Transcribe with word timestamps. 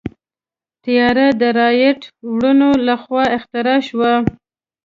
طیاره 0.83 1.27
د 1.41 1.43
رائټ 1.59 2.01
وروڼو 2.33 2.71
لخوا 2.87 3.23
اختراع 3.37 3.79
شوه. 3.89 4.13